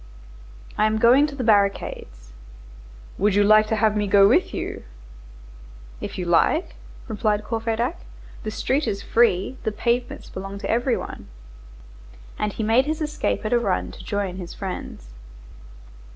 "I 0.79 0.87
am 0.87 0.97
going 0.97 1.27
to 1.27 1.35
the 1.35 1.43
barricades." 1.43 2.31
"Would 3.19 3.35
you 3.35 3.43
like 3.43 3.67
to 3.67 3.75
have 3.75 3.95
me 3.95 4.07
go 4.07 4.27
with 4.27 4.51
you?" 4.51 4.81
"If 5.99 6.17
you 6.17 6.25
like!" 6.25 6.73
replied 7.07 7.43
Courfeyrac. 7.43 7.99
"The 8.41 8.49
street 8.49 8.87
is 8.87 9.03
free, 9.03 9.57
the 9.61 9.71
pavements 9.71 10.27
belong 10.27 10.57
to 10.57 10.71
every 10.71 10.97
one." 10.97 11.27
And 12.39 12.51
he 12.51 12.63
made 12.63 12.87
his 12.87 12.99
escape 12.99 13.45
at 13.45 13.53
a 13.53 13.59
run 13.59 13.91
to 13.91 14.03
join 14.03 14.37
his 14.37 14.55
friends. 14.55 15.11